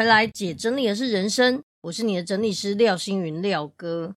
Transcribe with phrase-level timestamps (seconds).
[0.00, 4.16] 回来，姐整理的是人生，我是你的整理师廖星云廖哥。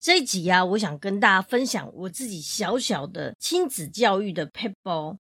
[0.00, 5.18] 这一集呀、啊，我想跟大家分享我自己小小的亲子教育的撇步。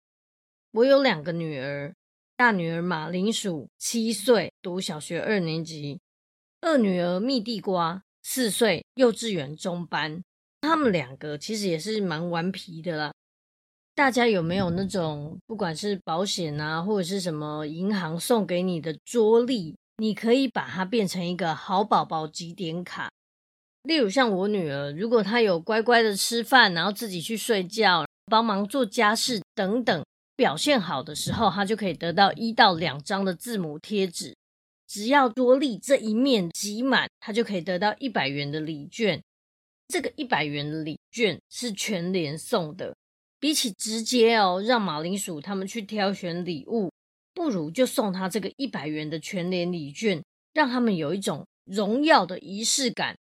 [0.72, 1.94] 我有两个女儿，
[2.36, 5.98] 大女儿马铃薯七岁，读小学二年级；
[6.60, 10.22] 二女儿蜜地瓜四岁，幼稚园中班。
[10.60, 13.14] 他们两个其实也是蛮顽皮的啦。
[13.94, 23.10] 大家有没有那种，不管是保险啊，或者是什么银行送给你的桌历，你可以把它变成一个好宝宝几点卡。
[23.82, 30.04] 例如像我女儿，如果她有乖乖的吃饭，然后自己去睡觉，帮忙做家事等等，
[30.36, 34.34] 表现好的时候，她就可以得到一到两张的字母贴纸。
[34.86, 39.22] 只要桌历这一面集满，她就可以得到一百元的礼券。
[39.88, 42.94] 这个一百元的礼券是全联送的。
[43.40, 46.92] 比起直接哦，让马铃薯他们去挑选礼物，
[47.32, 53.16] 不如就送他这个一百元的全脸礼券，让他们有一种荣耀的仪式感。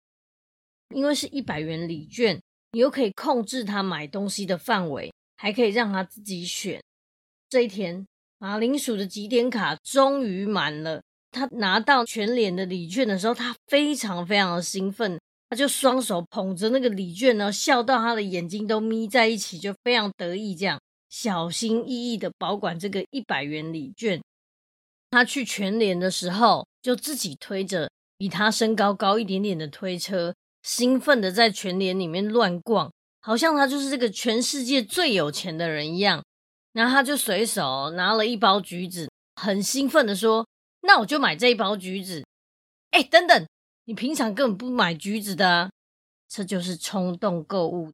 [0.93, 6.81] 因为是一百元礼券，你又可以控制他买东西的范围，还可以让他自己选。
[7.47, 8.05] 这一天，
[8.39, 15.18] 马铃薯的集点卡终于满了，他拿到全联的礼券的时候，他非常非常的兴奋。
[15.49, 24.21] 他就双手捧着那个礼券呢，笑到他的眼睛都眯在一起，就非常得意，这样小心翼翼的保管这个一百元礼券。
[25.09, 36.23] 他去全联的时候，就自己推着比他身高高一点点的推车，兴奋的在全联里面乱逛，好像他就是这个全世界最有钱的人一样。
[36.73, 40.47] 然后他就随手拿了一包橘子，很兴奋的说
[40.85, 42.23] ：“那我就买这一包橘子。”
[42.91, 43.47] 哎，等等。
[43.89, 45.71] 你平常根本不买橘子的啊，
[46.27, 47.91] 这就是冲动购物。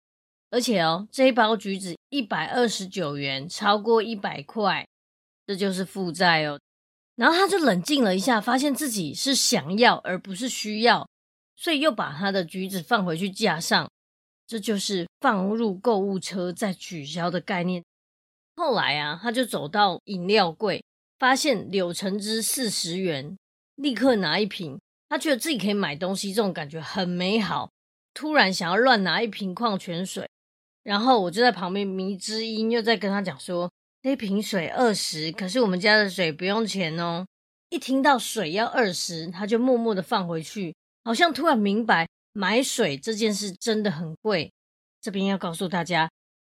[0.49, 4.85] 而且哦，这一包橘子一百二十九元，超过一百块，
[5.47, 6.59] 这就是负债哦。
[7.15, 11.07] 然后他就冷静了一下，发现自己是想要而不是需要，
[11.55, 13.89] 所以又把他的橘子放回去架上。
[14.45, 17.81] 这就是放入购物车再取消的概念。
[18.57, 20.83] 后来啊，他就走到饮料柜，
[21.17, 23.37] 发现柳橙汁四十元，
[23.75, 24.77] 立刻拿一瓶。
[25.07, 27.69] 他觉得自己可以买东西，这种感觉很美好。
[28.13, 30.27] 突然想要乱拿一瓶矿泉水，
[30.83, 33.69] 然后我就在旁边迷之音又在跟他讲说
[34.03, 37.25] ：“那瓶水二十，可是我们家的水不用钱哦。”
[37.69, 40.73] 一听到水要二十，他就默默的放回去，
[41.03, 44.51] 好像突然明白买水这件事真的很贵。
[45.01, 46.09] 这边要告诉大家，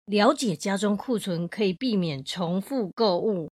[0.06, 3.50] 了解家中库存可以避免重复购物。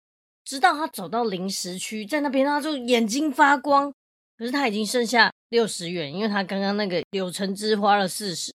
[0.45, 3.93] 直到他走到零食区，在那边他就眼睛发光。
[4.39, 8.53] 可是他已经剩下六十元，因为他刚刚那个柳橙汁花了四十，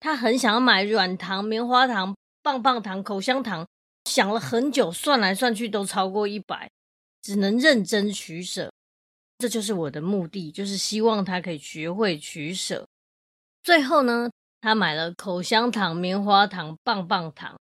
[0.00, 3.64] 他很想要买软糖、棉花糖、棒棒糖、口香糖，
[4.06, 6.68] 想了很久，算来算去都超过一百，
[7.22, 8.72] 只能认真取舍。
[9.38, 12.86] 这就是我的目的，就是希望他可以学会取舍。
[13.62, 14.28] 最后呢，
[14.60, 17.56] 他买了口香糖、棉花糖、棒棒糖，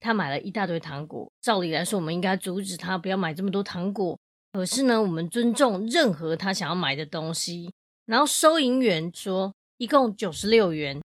[0.00, 1.30] 他买了一大堆糖果。
[1.40, 4.18] 照理来说，我们应该阻止他不要买这么多糖果。
[4.56, 7.70] 可是呢，我们尊重任何他想要买的东西。
[8.06, 10.98] 然后收银员说一共九十六元，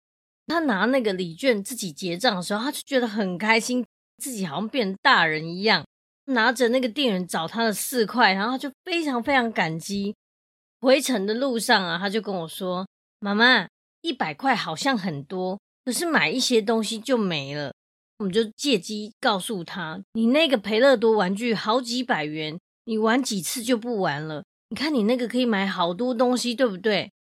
[0.46, 3.84] 他拿那个礼券自己结账的时候，他就觉得很开心，
[4.18, 5.84] 自己好像变大人一样，
[6.26, 10.14] 拿着那个店员找他的四块，然后他就非常非常感激。
[10.80, 12.86] 回程的路上啊，他就跟我说
[13.20, 13.68] ：“妈妈，
[14.02, 17.74] 一百块好像很多，可是买一些东西就没了。”
[18.20, 22.56] 我们就借机告诉他：“你那个培乐多玩具好几百元。”
[22.90, 24.44] 你玩几次就不玩了？
[24.70, 27.12] 你看你那个可以买好多东西，对不对？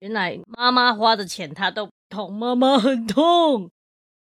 [0.00, 3.70] 原来妈妈花的钱他都不痛，妈妈很痛。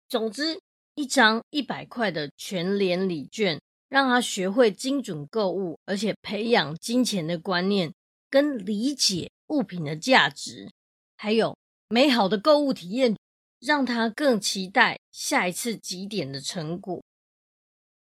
[0.08, 0.58] 总之，
[0.96, 3.60] 一张一百块的全联礼券，
[3.90, 7.92] 让他学会精准购物，而且培养金钱的观念
[8.30, 10.72] 跟理解物品的价值，
[11.18, 11.58] 还有
[11.90, 13.18] 美好的购物体验，
[13.60, 17.04] 让他更期待下一次几点的成果。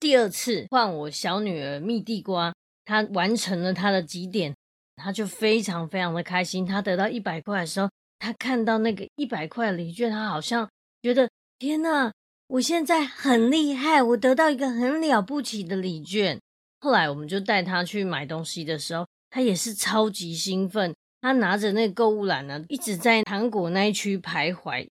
[0.06, 2.54] 第二次换我小女儿蜜地瓜，
[2.86, 4.56] 她完成了她的几点，
[4.98, 6.64] 她就非常非常的开心。
[6.64, 10.70] 她得到一百块的时候，她看到那个一百块礼券，她好像
[11.02, 12.14] 觉得天哪，
[12.50, 16.40] 我现在很厉害，我得到一个很了不起的礼券。
[16.82, 24.88] 后来我们就带她去买东西的时候，她也是超级兴奋，她拿着那个购物篮呢，一直在糖果那一区徘徊。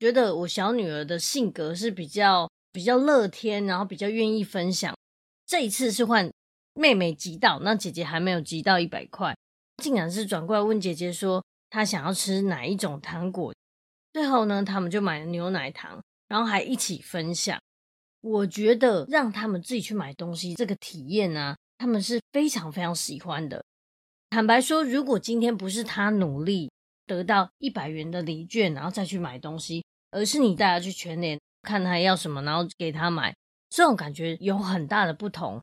[0.00, 4.94] 觉得我小女儿的性格是比较比较乐天，然后比较愿意分享。
[5.46, 6.30] 这一次是换
[6.74, 9.36] 妹妹集到，那姐姐还没有集到一百块，
[9.82, 13.54] 竟然是转过来问姐姐说她想要吃哪一种糖果。
[14.12, 17.58] 最后呢，他们就买了牛奶糖，然后还一起分享。
[18.20, 23.64] 我觉得让他们自己去买东西这个体验呢、啊，他们是非常非常喜欢的。
[24.30, 26.70] 坦白说，如果今天不是他努力
[27.06, 33.34] 得到一百元的礼券，然后再去买东西，而是你带他去全联看他要什么，然后给他买，
[33.68, 35.60] 这种感觉有很大的不同。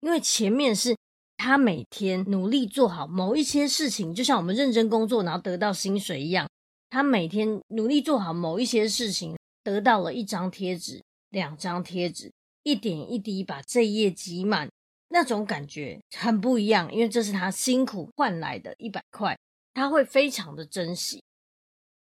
[0.00, 0.96] 因为前面是
[1.36, 6.48] 他每天努力做好某一些事情，就像我们认真工作然后得到薪水一样，
[6.90, 11.02] 他每天努力做好某一些事情，得到了一张贴纸。
[11.30, 14.66] 两张贴纸，一点一滴把这一页挤满，
[15.10, 19.38] 那种感觉很不一样，因为这是他辛苦换来的一百块，
[19.74, 21.22] 他会非常的珍惜。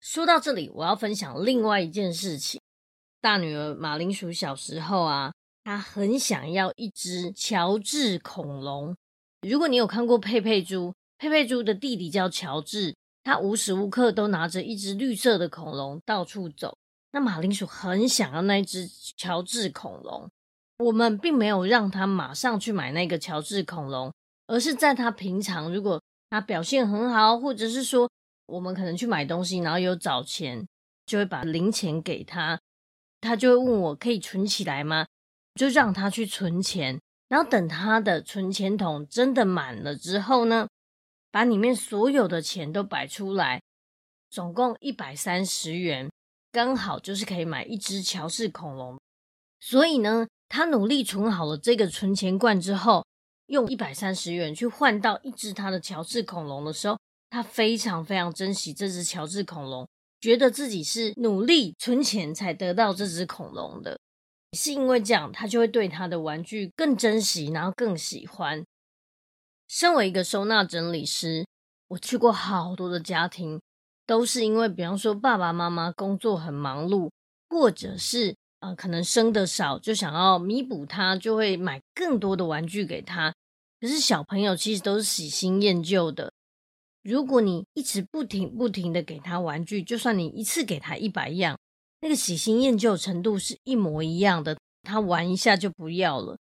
[0.01, 2.61] 说到这里，我要分享另外一件事情。
[3.23, 5.33] 大女儿马铃薯小时候啊，
[5.63, 8.97] 她很想要一只乔治恐龙。
[9.49, 16.77] 如果你有看过佩佩猪，佩佩猪的弟弟叫乔治，他无时无刻都拿着一只绿色的恐龙到处走。
[17.13, 20.29] 那马铃薯很想要那只乔治恐龙，
[20.79, 24.13] 我们并没有让他马上去买那个乔治恐龙，
[24.49, 28.11] 而是在他平常如果他表现很好，或者是说
[28.47, 30.67] 我们可能去买东西，然后有找钱，
[31.07, 32.59] 就会把零钱给他，
[33.23, 35.07] 他就会问我可以存起来吗？
[35.55, 40.69] 就让他去存钱，然后等他的存钱筒真的满了之后呢，
[41.31, 43.63] 把里面所有的钱都摆出来，
[44.29, 46.11] 总共一百三十元。
[46.51, 49.01] 刚好就是可以买一只乔治恐龙，
[49.61, 53.03] 所以呢，他努力存好了这个存钱罐之后，
[53.47, 56.99] 用一百三十元去换到一只他的乔治恐龙的时候，
[57.31, 59.89] 他非常非常珍惜这只乔治恐龙，
[60.23, 63.99] 觉得自己是努力存钱才得到这只恐龙的，
[64.57, 68.65] 是因为这样，他就会对他的玩具更珍惜，然后更喜欢。
[69.69, 71.45] 身为一个收纳整理师，
[71.89, 73.61] 我去过好多的家庭。
[74.05, 77.09] 都是因为，比方说爸爸妈妈工作很忙碌，
[77.49, 83.33] 或者是啊、呃，可能生的少，就想要弥补他，就会买更多的玩具给他。
[83.81, 86.33] 可是小朋友其实都是喜新厌旧的，
[87.03, 91.59] 如果你一直不停不停的给他玩具，就算你一次给他一百样，
[92.01, 96.37] 那个喜新厌旧程度是一模一样的，他玩一下就不要了。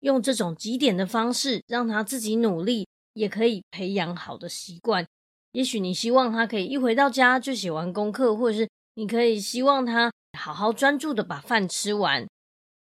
[0.00, 5.06] 用这种几点的方式，让他自己努力，也可以培养好的习惯。
[5.52, 12.26] 也许你希望他可以一回到家就写完功课，或者是你可以希望他好好专注的把饭吃完。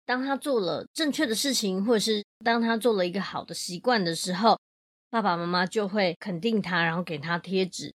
[0.05, 4.59] 当他做了正确的事情，或者是当他做了一个好的习惯的时候，
[5.11, 7.95] 爸爸妈妈就会肯定他，然后给他贴纸。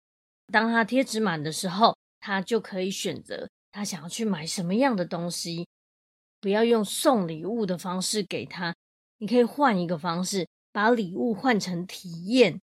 [0.52, 5.66] 当他贴纸满的时候，他就可以选择他想要去买什么样的东西。
[6.40, 8.74] 不要用送礼物的方式给他，
[9.18, 12.58] 你可以换一个方式，把礼物换成体验。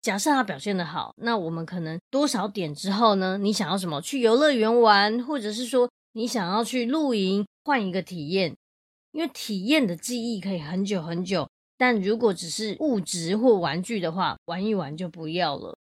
[0.00, 3.36] 假设他表现的好，那我们可能多少点之后呢？
[3.36, 4.00] 你想要什么？
[4.00, 8.54] 去游乐园玩，或者是说你想要去露营，换一个体验。
[9.10, 15.78] 因为体验的记忆可以很久很久，但如果只是物质或玩具的话，玩一玩就不要了。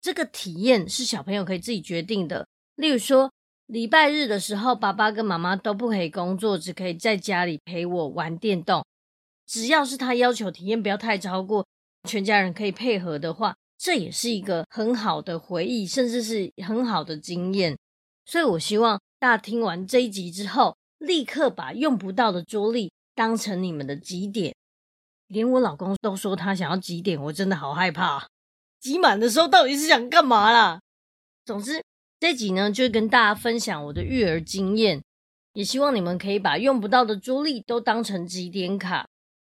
[0.00, 2.46] 这个体验是小朋友可以自己决定的。
[2.76, 3.32] 例如说，
[3.66, 8.84] 礼拜日的时候，爸爸跟妈妈都不可以工作，只可以在家里陪我玩电动。
[9.44, 11.66] 只要是他要求体验，不要太超过。
[12.08, 17.76] 全家人可以配合的话，这也是一个很好的回忆，甚至是很好的经验。
[18.24, 24.54] 所以，我希望大家听完这一集之后，立刻把用不到的桌历当成你们的极点。
[25.28, 28.26] 连我老公都说他想要几点，我真的好害怕。
[28.80, 30.80] 集满的时候到底是想干嘛啦？
[31.44, 31.82] 总之，
[32.20, 35.02] 这集呢，就跟大家分享我的育儿经验，
[35.52, 39.06] 也希望你们可以把用不到的桌历都当成几点卡，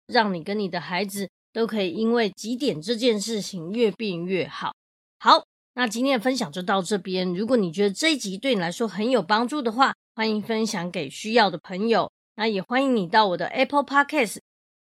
[0.07, 1.29] 让你跟你的孩子。
[1.53, 4.73] 都可以因为几点这件事情越变越好。
[5.19, 7.35] 好，那今天的分享就到这边。
[7.35, 12.09] 如果你觉得这一集对你来说很有帮助的话，欢迎分享给需要的朋友。
[12.37, 14.39] 那也欢迎你到我的 Apple Podcast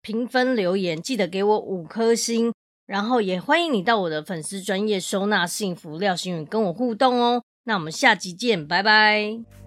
[0.07, 2.53] 评分留言，记得给我五颗星。
[2.85, 7.43] 然后也欢迎你到我的粉丝专业收纳幸福廖星宇跟我互动哦。
[7.65, 9.66] 那我们下集见，拜拜。